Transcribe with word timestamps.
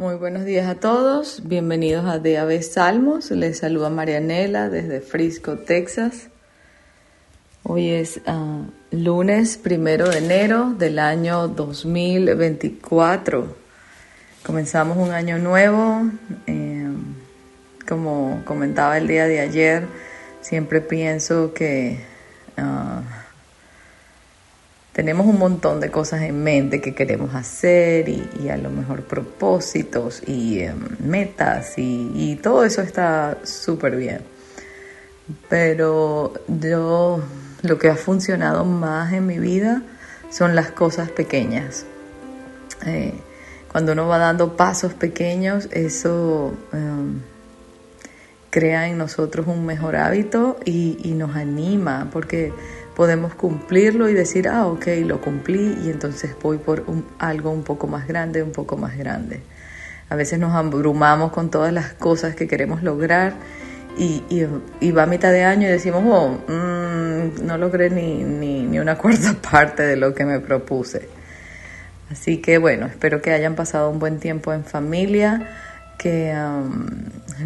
Muy 0.00 0.14
buenos 0.14 0.46
días 0.46 0.66
a 0.66 0.76
todos, 0.76 1.42
bienvenidos 1.44 2.06
a 2.06 2.18
DAB 2.18 2.62
Salmos, 2.62 3.30
les 3.30 3.58
saluda 3.58 3.90
Marianela 3.90 4.70
desde 4.70 5.02
Frisco, 5.02 5.58
Texas. 5.58 6.30
Hoy 7.64 7.90
es 7.90 8.18
uh, 8.26 8.64
lunes 8.92 9.58
primero 9.58 10.08
de 10.08 10.16
enero 10.16 10.70
del 10.70 11.00
año 11.00 11.48
2024. 11.48 13.54
Comenzamos 14.42 14.96
un 14.96 15.10
año 15.10 15.36
nuevo, 15.36 16.10
eh, 16.46 16.88
como 17.86 18.40
comentaba 18.46 18.96
el 18.96 19.06
día 19.06 19.26
de 19.26 19.40
ayer, 19.40 19.86
siempre 20.40 20.80
pienso 20.80 21.52
que... 21.52 22.09
Tenemos 25.00 25.26
un 25.26 25.38
montón 25.38 25.80
de 25.80 25.90
cosas 25.90 26.20
en 26.20 26.42
mente 26.42 26.82
que 26.82 26.94
queremos 26.94 27.34
hacer 27.34 28.06
y, 28.06 28.50
a 28.50 28.58
lo 28.58 28.68
mejor 28.68 29.00
propósitos 29.02 30.22
y 30.28 30.60
em, 30.60 30.76
metas 30.98 31.78
y, 31.78 32.12
y, 32.14 32.36
todo 32.36 32.64
eso 32.64 32.82
está 32.82 33.38
súper 33.42 33.96
bien. 33.96 34.20
Pero 35.48 36.34
yo 36.48 37.22
lo 37.62 37.78
que 37.78 37.88
ha 37.88 37.96
funcionado 37.96 38.66
más 38.66 39.14
en 39.14 39.26
mi 39.26 39.38
vida 39.38 39.80
son 40.30 40.54
las 40.54 40.70
cosas 40.70 41.08
pequeñas. 41.08 41.86
Eh, 42.84 43.14
cuando 43.72 43.92
uno 43.92 44.06
va 44.06 44.18
dando 44.18 44.54
pasos 44.54 44.92
pequeños, 44.92 45.70
eso 45.72 46.52
em, 46.74 47.22
crea 48.50 48.86
en 48.86 48.98
nosotros 48.98 49.46
un 49.46 49.64
mejor 49.64 49.96
hábito 49.96 50.58
y, 50.66 50.98
y 51.02 51.12
nos 51.12 51.36
anima 51.36 52.10
porque 52.12 52.52
podemos 53.00 53.34
cumplirlo 53.34 54.10
y 54.10 54.12
decir, 54.12 54.46
ah, 54.46 54.66
ok, 54.66 54.88
lo 55.06 55.22
cumplí 55.22 55.74
y 55.82 55.88
entonces 55.88 56.36
voy 56.42 56.58
por 56.58 56.84
algo 57.18 57.50
un 57.50 57.62
poco 57.62 57.86
más 57.86 58.06
grande, 58.06 58.42
un 58.42 58.52
poco 58.52 58.76
más 58.76 58.98
grande. 58.98 59.40
A 60.10 60.16
veces 60.16 60.38
nos 60.38 60.54
abrumamos 60.54 61.32
con 61.32 61.50
todas 61.50 61.72
las 61.72 61.94
cosas 61.94 62.34
que 62.34 62.46
queremos 62.46 62.82
lograr 62.82 63.32
y, 63.96 64.22
y, 64.82 64.90
va 64.90 65.04
a 65.04 65.06
mitad 65.06 65.32
de 65.32 65.44
año 65.44 65.66
y 65.66 65.70
decimos, 65.70 66.02
oh, 66.06 66.28
mm, 66.46 67.46
no 67.46 67.56
logré 67.56 67.88
ni, 67.88 68.22
ni, 68.22 68.64
ni, 68.64 68.78
una 68.78 68.98
cuarta 68.98 69.34
parte 69.50 69.82
de 69.82 69.96
lo 69.96 70.14
que 70.14 70.26
me 70.26 70.38
propuse. 70.38 71.08
Así 72.12 72.36
que 72.36 72.58
bueno, 72.58 72.84
espero 72.84 73.22
que 73.22 73.32
hayan 73.32 73.54
pasado 73.54 73.88
un 73.88 73.98
buen 73.98 74.20
tiempo 74.20 74.52
en 74.52 74.62
familia, 74.62 75.48
que 75.98 76.34
um, 76.36 76.84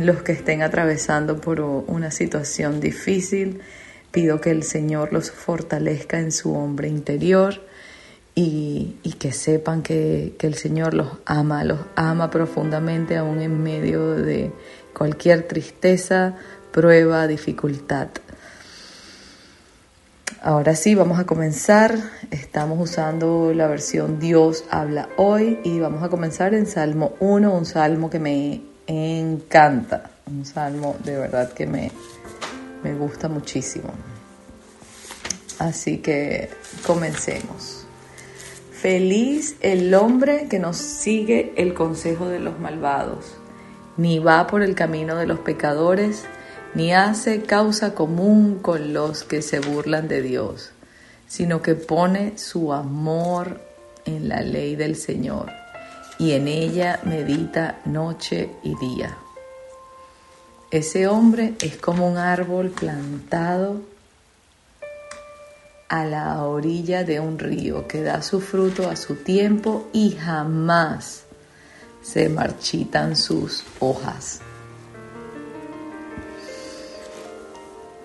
los 0.00 0.24
que 0.24 0.32
estén 0.32 0.62
atravesando 0.62 1.40
por 1.40 1.60
una 1.60 2.10
situación 2.10 2.80
difícil, 2.80 3.60
Pido 4.14 4.40
que 4.40 4.52
el 4.52 4.62
Señor 4.62 5.12
los 5.12 5.32
fortalezca 5.32 6.20
en 6.20 6.30
su 6.30 6.54
hombre 6.54 6.86
interior 6.86 7.60
y, 8.36 8.94
que 9.18 9.32
sepan 9.32 9.82
que, 9.82 10.36
que, 10.38 10.46
el 10.46 10.54
Señor 10.54 10.94
los 10.94 11.08
ama, 11.26 11.64
los 11.64 11.80
ama 11.96 12.30
profundamente 12.30 13.16
aún 13.16 13.42
en 13.42 13.60
medio 13.60 14.14
de 14.14 14.52
cualquier 14.96 15.48
tristeza, 15.48 16.36
prueba, 16.70 17.26
dificultad. 17.26 18.06
Ahora 20.40 20.76
sí, 20.76 20.94
vamos 20.94 21.18
a 21.18 21.26
comenzar. 21.26 21.98
Estamos 22.30 22.78
usando 22.80 23.52
la 23.52 23.66
versión 23.66 24.20
Dios 24.20 24.64
habla 24.70 25.08
hoy 25.16 25.58
y 25.64 25.80
vamos 25.80 26.04
a 26.04 26.08
comenzar 26.08 26.54
en 26.54 26.66
Salmo 26.66 27.14
1, 27.18 27.52
un 27.52 27.66
salmo 27.66 28.10
que 28.10 28.20
me 28.20 28.62
encanta, 28.86 30.10
un 30.26 30.44
salmo 30.44 30.94
de 31.02 31.16
verdad 31.16 31.52
que 31.52 31.66
me, 31.66 31.90
me 32.84 32.94
gusta 32.94 33.28
muchísimo. 33.28 33.92
Así 35.58 35.98
que 35.98 36.50
comencemos. 36.86 37.86
Feliz 38.70 39.56
el 39.60 39.94
hombre 39.94 40.46
que 40.48 40.58
nos 40.58 40.76
sigue 40.76 41.54
el 41.56 41.72
consejo 41.72 42.28
de 42.28 42.38
los 42.38 42.60
malvados, 42.60 43.24
ni 43.96 44.18
va 44.18 44.46
por 44.46 44.62
el 44.62 44.74
camino 44.74 45.16
de 45.16 45.26
los 45.26 45.38
pecadores, 45.38 46.24
ni 46.74 46.92
hace 46.92 47.42
causa 47.42 47.94
común 47.94 48.58
con 48.60 48.92
los 48.92 49.24
que 49.24 49.40
se 49.40 49.60
burlan 49.60 50.06
de 50.06 50.20
Dios, 50.20 50.72
sino 51.26 51.62
que 51.62 51.74
pone 51.76 52.36
su 52.36 52.74
amor 52.74 53.60
en 54.04 54.28
la 54.28 54.42
ley 54.42 54.76
del 54.76 54.96
Señor 54.96 55.50
y 56.18 56.32
en 56.32 56.48
ella 56.48 57.00
medita 57.04 57.80
noche 57.86 58.50
y 58.62 58.76
día. 58.76 59.16
Ese 60.70 61.06
hombre 61.06 61.54
es 61.60 61.76
como 61.76 62.08
un 62.08 62.16
árbol 62.16 62.70
plantado 62.70 63.80
a 65.88 66.04
la 66.04 66.44
orilla 66.44 67.04
de 67.04 67.20
un 67.20 67.38
río 67.38 67.86
que 67.86 68.02
da 68.02 68.22
su 68.22 68.40
fruto 68.40 68.88
a 68.88 68.96
su 68.96 69.16
tiempo 69.16 69.88
y 69.92 70.12
jamás 70.12 71.24
se 72.02 72.28
marchitan 72.28 73.16
sus 73.16 73.64
hojas. 73.78 74.40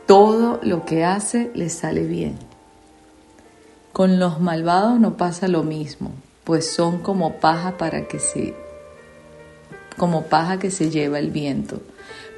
Todo 0.06 0.59
lo 0.64 0.86
que 0.86 1.03
hace 1.03 1.52
le 1.56 1.70
sale 1.70 2.03
bien. 2.06 2.38
Con 3.94 4.20
los 4.20 4.40
malvados 4.40 5.00
no 5.00 5.18
pasa 5.18 5.47
lo 5.47 5.64
mismo, 5.64 6.12
pues 6.44 6.72
son 6.72 7.00
como 7.00 7.40
paja 7.40 7.78
para 7.78 8.08
que 8.08 8.20
se 8.20 8.56
como 9.99 10.23
paja 10.23 10.57
que 10.57 10.71
se 10.71 10.89
lleva 10.89 11.19
el 11.19 11.29
viento. 11.29 11.79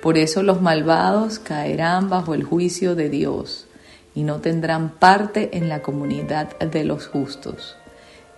Por 0.01 0.17
eso 0.17 0.43
los 0.43 0.61
malvados 0.61 1.39
caerán 1.39 2.09
bajo 2.09 2.33
el 2.33 2.43
juicio 2.43 2.95
de 2.95 3.07
Dios 3.09 3.67
y 4.13 4.23
no 4.23 4.41
tendrán 4.41 4.89
parte 4.89 5.57
en 5.57 5.69
la 5.69 5.81
comunidad 5.81 6.59
de 6.59 6.83
los 6.83 7.07
justos. 7.07 7.77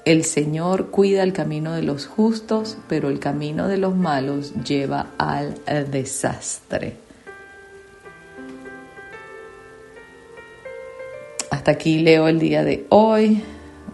El 0.06 0.26
Señor 0.26 0.92
cuida 0.92 1.24
el 1.24 1.32
camino 1.32 1.72
de 1.74 1.82
los 1.82 2.06
justos, 2.06 2.78
pero 2.90 3.10
el 3.10 3.20
camino 3.20 3.70
de 3.70 3.78
los 3.78 3.96
malos 3.96 4.54
lleva 4.64 5.08
al 5.18 5.56
desastre. 5.90 6.98
Hasta 11.50 11.72
aquí 11.72 12.00
leo 12.00 12.28
el 12.28 12.40
día 12.40 12.66
de 12.66 12.86
hoy. 12.90 13.42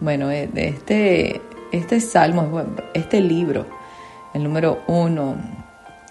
Bueno, 0.01 0.31
eh, 0.31 0.49
este, 0.55 1.39
este 1.71 1.99
salmo, 1.99 2.63
este 2.95 3.21
libro, 3.21 3.67
el 4.33 4.43
número 4.43 4.83
uno, 4.87 5.35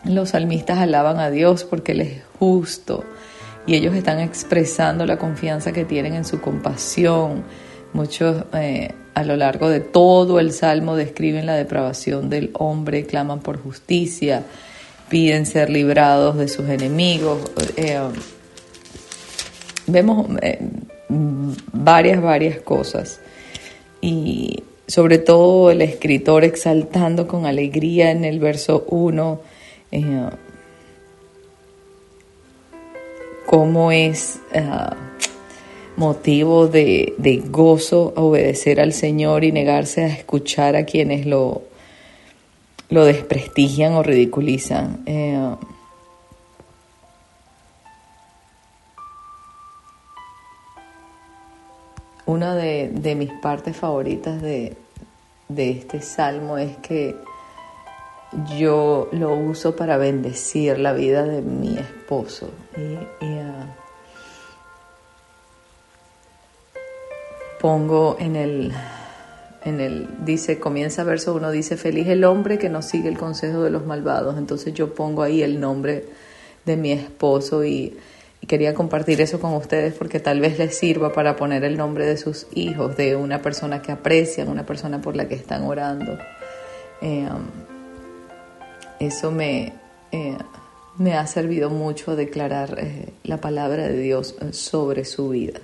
los 0.04 0.30
salmistas 0.30 0.78
alaban 0.78 1.18
a 1.18 1.30
Dios 1.30 1.64
porque 1.64 1.92
Él 1.92 2.00
es 2.00 2.22
justo 2.38 3.04
y 3.66 3.74
ellos 3.74 3.94
están 3.94 4.20
expresando 4.20 5.04
la 5.04 5.18
confianza 5.18 5.72
que 5.72 5.84
tienen 5.84 6.14
en 6.14 6.24
su 6.24 6.40
compasión. 6.40 7.44
Muchos 7.92 8.44
eh, 8.54 8.94
a 9.14 9.24
lo 9.24 9.36
largo 9.36 9.68
de 9.68 9.80
todo 9.80 10.40
el 10.40 10.52
salmo 10.52 10.96
describen 10.96 11.44
la 11.44 11.54
depravación 11.54 12.30
del 12.30 12.50
hombre, 12.54 13.04
claman 13.04 13.40
por 13.40 13.62
justicia, 13.62 14.44
piden 15.10 15.44
ser 15.44 15.68
librados 15.68 16.36
de 16.36 16.48
sus 16.48 16.68
enemigos. 16.68 17.50
Eh, 17.76 18.00
vemos 19.86 20.28
eh, 20.40 20.60
varias, 21.08 22.22
varias 22.22 22.60
cosas. 22.60 23.20
Y 24.00 24.62
sobre 24.88 25.18
todo 25.18 25.70
el 25.70 25.82
escritor 25.82 26.42
exaltando 26.42 27.28
con 27.28 27.46
alegría 27.46 28.10
en 28.10 28.24
el 28.24 28.40
verso 28.40 28.84
1 28.88 29.40
cómo 33.48 33.92
es 33.92 34.40
ah, 34.54 34.94
motivo 35.96 36.68
de, 36.68 37.42
gozo 37.48 38.12
obedecer 38.14 38.78
al 38.78 38.92
Señor 38.92 39.42
y 39.42 39.52
negarse 39.52 40.04
a 40.04 40.08
escuchar 40.08 40.76
a 40.76 40.84
quienes 40.84 41.24
lo, 41.24 41.62
lo 42.90 43.04
desprestigian 43.06 43.94
o 43.94 44.02
ridiculizan. 44.02 45.02
Eh, 45.06 45.56
una 52.28 52.54
de, 52.54 53.14
mis 53.16 53.32
partes 53.40 53.74
favoritas 53.74 54.42
de, 54.42 54.76
este 55.56 56.02
salmo 56.02 56.58
es 56.58 56.76
que 56.76 57.16
yo 58.58 59.08
lo 59.12 59.34
uso 59.34 59.74
para 59.74 59.96
bendecir 59.96 60.78
la 60.78 60.92
vida 60.92 61.24
de 61.24 61.40
mi 61.40 61.78
esposo. 61.78 62.50
Y, 62.76 63.24
ah, 63.24 63.74
pongo 67.62 68.18
en 68.20 68.36
el, 68.36 68.72
en 69.64 69.80
el, 69.80 70.08
dice, 70.26 70.60
comienza 70.60 71.04
verso 71.04 71.34
uno, 71.34 71.50
dice, 71.50 71.78
feliz 71.78 72.08
el 72.08 72.24
hombre 72.24 72.58
que 72.58 72.68
no 72.68 72.82
sigue 72.82 73.08
el 73.08 73.16
consejo 73.16 73.62
de 73.62 73.70
los 73.70 73.86
malvados. 73.86 74.36
Entonces 74.36 74.74
yo 74.74 74.94
pongo 74.94 75.22
ahí 75.22 75.42
el 75.42 75.58
nombre 75.58 76.04
de 76.66 76.76
mi 76.76 76.92
esposo 76.92 77.64
y, 77.64 77.96
quería 78.46 78.74
compartir 78.74 79.20
eso 79.20 79.40
con 79.40 79.54
ustedes 79.54 79.94
porque 79.94 80.20
tal 80.20 80.40
vez 80.40 80.58
les 80.58 80.76
sirva 80.76 81.12
para 81.12 81.36
poner 81.36 81.64
el 81.64 81.76
nombre 81.76 82.06
de 82.06 82.16
sus 82.16 82.46
hijos, 82.54 82.96
de 82.96 83.16
una 83.16 83.42
persona 83.42 83.82
que 83.82 83.92
aprecian, 83.92 84.48
una 84.48 84.64
persona 84.64 85.00
por 85.00 85.16
la 85.16 85.28
que 85.28 85.34
están 85.34 85.64
orando. 85.64 86.18
Eh, 87.00 87.28
um, 87.30 87.46
eso 89.00 89.30
me, 89.30 89.72
eh, 90.12 90.36
me 90.96 91.14
ha 91.14 91.26
servido 91.26 91.70
mucho 91.70 92.16
declarar 92.16 92.76
eh, 92.78 93.12
la 93.24 93.38
palabra 93.38 93.88
de 93.88 93.98
Dios 93.98 94.34
sobre 94.52 95.04
su 95.04 95.30
vida. 95.30 95.60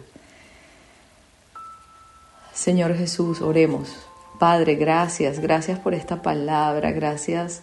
Señor 2.53 2.97
Jesús, 2.97 3.41
oremos. 3.41 3.91
Padre, 4.39 4.75
gracias, 4.75 5.41
gracias 5.41 5.79
por 5.79 5.95
esta 5.95 6.23
palabra, 6.23 6.93
gracias 6.93 7.63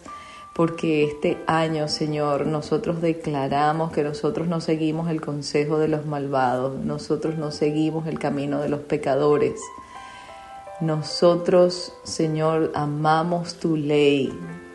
porque 0.54 1.04
este 1.04 1.38
año, 1.46 1.88
Señor, 1.88 2.46
nosotros 2.46 3.00
declaramos 3.00 3.92
que 3.92 4.02
nosotros 4.02 4.48
no 4.48 4.60
seguimos 4.60 5.08
el 5.10 5.20
consejo 5.20 5.78
de 5.78 5.88
los 5.88 6.04
malvados, 6.04 6.78
nosotros 6.84 7.38
no 7.38 7.50
seguimos 7.50 8.06
el 8.06 8.18
camino 8.18 8.60
de 8.60 8.68
los 8.68 8.80
pecadores. 8.80 9.60
Nosotros, 10.80 11.94
Señor, 12.02 12.72
amamos 12.74 13.54
tu 13.54 13.76
ley, 13.76 14.30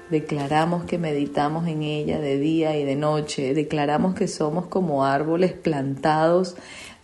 declaramos 0.09 0.85
que 0.85 0.97
meditamos 0.97 1.67
en 1.67 1.83
ella 1.83 2.19
de 2.19 2.39
día 2.39 2.75
y 2.77 2.83
de 2.83 2.95
noche, 2.95 3.53
declaramos 3.53 4.15
que 4.15 4.27
somos 4.27 4.65
como 4.67 5.05
árboles 5.05 5.53
plantados 5.53 6.55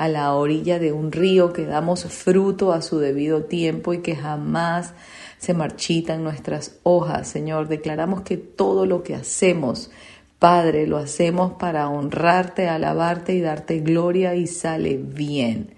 a 0.04 0.10
la 0.10 0.34
orilla 0.34 0.80
de 0.80 0.92
un 0.92 1.14
río 1.14 1.54
que 1.54 1.66
damos 1.66 2.04
fruto 2.04 2.74
a 2.74 2.82
su 2.82 3.00
debido 3.00 3.46
tiempo 3.46 3.94
y 3.94 4.00
que 4.00 4.18
jamás 4.18 4.94
se 5.38 5.54
marchitan 5.54 6.26
nuestras 6.26 6.76
hojas, 6.84 7.26
Señor. 7.26 7.70
Declaramos 7.70 8.20
que 8.24 8.36
todo 8.36 8.86
lo 8.86 9.02
que 9.02 9.16
hacemos, 9.16 9.92
Padre, 10.40 10.88
lo 10.88 10.98
hacemos 10.98 11.54
para 11.54 11.88
honrarte, 11.88 12.68
alabarte 12.68 13.34
y 13.34 13.40
darte 13.40 13.80
gloria 13.80 14.36
y 14.36 14.46
sale 14.46 14.98
bien. 14.98 15.74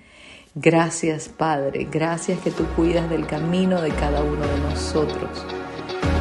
Gracias, 0.55 1.29
Padre. 1.29 1.87
Gracias 1.91 2.39
que 2.39 2.49
tú 2.49 2.65
cuidas 2.75 3.07
del 3.11 3.27
camino 3.27 3.79
de 3.79 3.91
cada 3.91 4.23
uno 4.23 4.41
de 4.41 4.59
nosotros. 4.71 5.45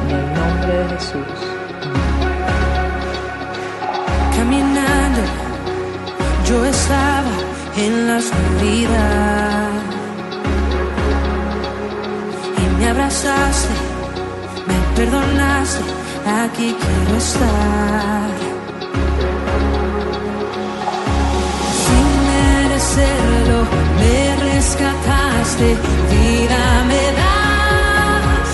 En 0.03 0.15
el 0.15 0.33
nombre 0.35 0.77
de 0.77 0.89
Jesús. 0.89 1.55
Caminando, 4.37 5.21
yo 6.47 6.65
estaba 6.65 7.14
en 7.77 8.07
la 8.07 8.17
oscuridad 8.17 9.85
me 12.85 12.91
abrazaste, 12.91 13.73
me 14.67 14.95
perdonaste, 14.95 15.83
aquí 16.43 16.75
quiero 16.81 17.17
estar. 17.17 18.29
Sin 21.83 22.07
merecerlo, 22.31 23.59
me 23.99 24.53
rescataste, 24.53 25.67
vida 26.11 26.63
me 26.89 27.03
das. 27.21 28.51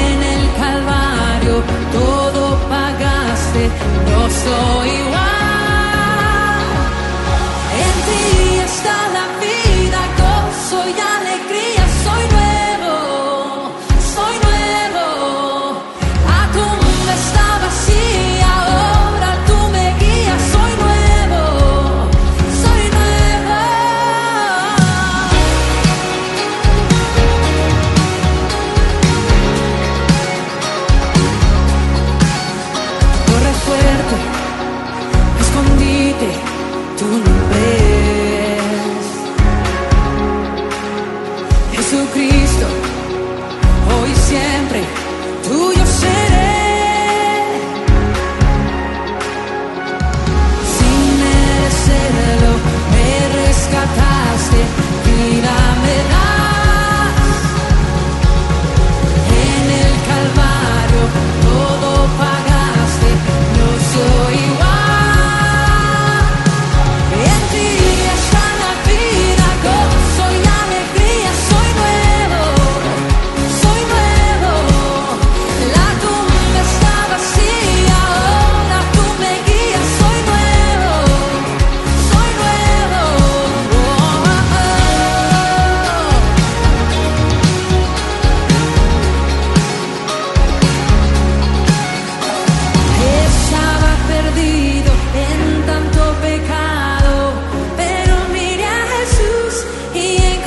En 0.00 0.18
el 0.34 0.42
Calvario 0.60 1.56
todo 1.92 2.42
pagaste, 2.68 3.62
no 4.10 4.20
soy 4.30 4.88
igual. 5.06 5.31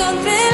something 0.06 0.45